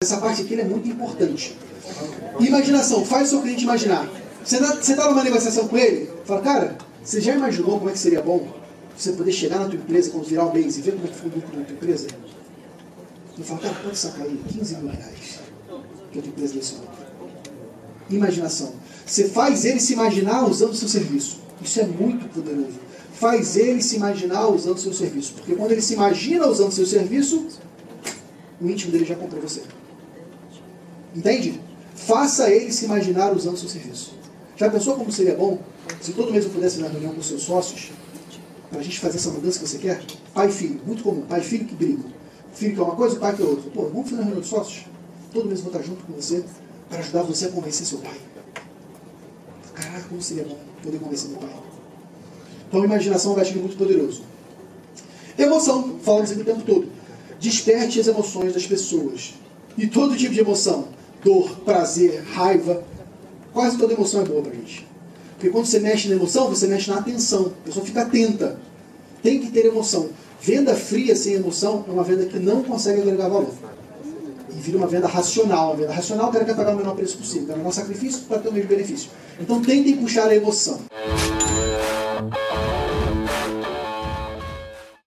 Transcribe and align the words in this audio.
Essa 0.00 0.18
parte 0.18 0.42
aqui 0.42 0.54
é 0.54 0.62
muito 0.62 0.88
importante. 0.88 1.58
Imaginação, 2.38 3.04
faz 3.04 3.26
o 3.26 3.30
seu 3.30 3.42
cliente 3.42 3.64
imaginar. 3.64 4.08
Você 4.44 4.58
está 4.58 4.94
tá 4.94 5.10
numa 5.10 5.24
negociação 5.24 5.66
com 5.66 5.76
ele, 5.76 6.08
fala, 6.24 6.40
cara, 6.40 6.78
você 7.02 7.20
já 7.20 7.34
imaginou 7.34 7.80
como 7.80 7.90
é 7.90 7.92
que 7.94 7.98
seria 7.98 8.22
bom 8.22 8.46
você 8.96 9.10
poder 9.10 9.32
chegar 9.32 9.58
na 9.58 9.64
tua 9.64 9.74
empresa 9.74 10.10
quando 10.12 10.24
virar 10.26 10.44
o 10.44 10.54
mês 10.54 10.78
e 10.78 10.82
ver 10.82 10.92
como 10.92 11.04
é 11.04 11.08
que 11.08 11.16
foi 11.16 11.30
o 11.30 11.34
lucro 11.34 11.58
da 11.58 11.64
tua 11.64 11.74
empresa? 11.74 12.06
Ele 13.34 13.44
fala, 13.44 13.58
cara, 13.58 13.74
pode 13.74 13.98
sacar 13.98 14.22
aí 14.22 14.40
15 14.48 14.76
mil 14.76 14.88
reais 14.88 15.40
que 16.12 16.18
a 16.20 16.22
tua 16.22 16.28
empresa 16.28 16.54
desse 16.54 16.74
lucro. 16.74 16.90
Imaginação. 18.08 18.74
Você 19.04 19.28
faz 19.28 19.64
ele 19.64 19.80
se 19.80 19.94
imaginar 19.94 20.48
usando 20.48 20.70
o 20.70 20.76
seu 20.76 20.86
serviço. 20.86 21.40
Isso 21.60 21.80
é 21.80 21.84
muito 21.84 22.32
poderoso. 22.32 22.78
Faz 23.14 23.56
ele 23.56 23.82
se 23.82 23.96
imaginar 23.96 24.46
usando 24.46 24.76
o 24.76 24.80
seu 24.80 24.92
serviço. 24.92 25.32
Porque 25.32 25.56
quando 25.56 25.72
ele 25.72 25.82
se 25.82 25.94
imagina 25.94 26.46
usando 26.46 26.68
o 26.68 26.72
seu 26.72 26.86
serviço, 26.86 27.48
o 28.60 28.70
íntimo 28.70 28.92
dele 28.92 29.04
já 29.04 29.16
comprou 29.16 29.42
você. 29.42 29.62
Entende? 31.14 31.60
Faça 31.94 32.50
ele 32.50 32.72
se 32.72 32.84
imaginar 32.84 33.34
usando 33.34 33.56
seu 33.56 33.68
serviço. 33.68 34.14
Já 34.56 34.68
pensou 34.70 34.96
como 34.96 35.10
seria 35.10 35.34
bom 35.34 35.58
se 36.00 36.12
todo 36.12 36.32
mês 36.32 36.44
eu 36.44 36.50
pudesse 36.50 36.78
ir 36.78 36.82
na 36.82 36.88
reunião 36.88 37.14
com 37.14 37.22
seus 37.22 37.42
sócios 37.42 37.90
para 38.70 38.80
a 38.80 38.82
gente 38.82 39.00
fazer 39.00 39.16
essa 39.16 39.30
mudança 39.30 39.58
que 39.58 39.68
você 39.68 39.78
quer? 39.78 40.02
Pai 40.34 40.48
e 40.48 40.52
filho, 40.52 40.80
muito 40.86 41.02
comum. 41.02 41.22
Pai 41.22 41.40
e 41.40 41.44
filho 41.44 41.64
que 41.64 41.74
brigam. 41.74 42.04
Filho 42.52 42.74
que 42.74 42.80
é 42.80 42.82
uma 42.82 42.96
coisa 42.96 43.16
e 43.16 43.18
pai 43.18 43.34
que 43.34 43.42
é 43.42 43.44
outra. 43.44 43.70
Pô, 43.70 43.84
vamos 43.84 44.10
fazer 44.10 44.16
uma 44.16 44.24
reunião 44.24 44.42
de 44.42 44.48
sócios? 44.48 44.86
Todo 45.32 45.46
mês 45.46 45.60
eu 45.60 45.64
vou 45.66 45.72
estar 45.72 45.86
junto 45.86 46.04
com 46.04 46.12
você 46.12 46.44
para 46.88 46.98
ajudar 46.98 47.22
você 47.22 47.46
a 47.46 47.48
convencer 47.48 47.86
seu 47.86 47.98
pai. 47.98 48.16
Caraca, 49.74 50.08
como 50.08 50.20
seria 50.20 50.44
bom 50.44 50.58
poder 50.82 50.98
convencer 50.98 51.30
meu 51.30 51.38
pai. 51.38 51.50
Então, 52.68 52.84
imaginação 52.84 53.32
é 53.32 53.34
um 53.34 53.38
gatilho 53.38 53.60
muito 53.60 53.76
poderoso. 53.76 54.22
Emoção, 55.38 55.98
falamos 56.02 56.30
aqui 56.30 56.40
o 56.40 56.44
tempo 56.44 56.62
todo. 56.62 56.88
Desperte 57.40 58.00
as 58.00 58.06
emoções 58.06 58.52
das 58.52 58.66
pessoas. 58.66 59.34
E 59.76 59.86
todo 59.86 60.16
tipo 60.16 60.34
de 60.34 60.40
emoção. 60.40 60.88
Dor, 61.24 61.50
prazer, 61.64 62.22
raiva. 62.32 62.82
Quase 63.52 63.76
toda 63.76 63.92
emoção 63.92 64.22
é 64.22 64.24
boa 64.24 64.42
pra 64.42 64.52
gente. 64.52 64.86
Porque 65.34 65.50
quando 65.50 65.66
você 65.66 65.78
mexe 65.78 66.08
na 66.08 66.14
emoção, 66.14 66.48
você 66.48 66.66
mexe 66.66 66.90
na 66.90 66.98
atenção. 66.98 67.52
A 67.62 67.64
pessoa 67.66 67.84
fica 67.84 68.02
atenta. 68.02 68.58
Tem 69.22 69.40
que 69.40 69.50
ter 69.50 69.66
emoção. 69.66 70.10
Venda 70.40 70.74
fria 70.74 71.16
sem 71.16 71.34
emoção 71.34 71.84
é 71.88 71.90
uma 71.90 72.04
venda 72.04 72.26
que 72.26 72.38
não 72.38 72.62
consegue 72.62 73.00
agregar 73.00 73.28
valor. 73.28 73.52
E 74.50 74.60
vira 74.60 74.78
uma 74.78 74.86
venda 74.86 75.08
racional. 75.08 75.68
Uma 75.68 75.76
venda 75.76 75.92
racional, 75.92 76.28
o 76.28 76.32
cara 76.32 76.44
quer 76.44 76.54
pagar 76.54 76.74
o 76.74 76.76
menor 76.76 76.94
preço 76.94 77.18
possível. 77.18 77.48
Quer 77.48 77.56
menor 77.56 77.72
sacrifício 77.72 78.22
para 78.22 78.38
ter 78.38 78.48
o 78.48 78.52
mesmo 78.52 78.68
benefício. 78.68 79.10
Então 79.40 79.60
tentem 79.60 79.96
puxar 79.96 80.28
a 80.28 80.34
emoção. 80.34 80.80